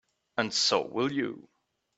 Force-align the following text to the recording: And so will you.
And 0.35 0.51
so 0.51 0.81
will 0.81 1.11
you. 1.11 1.47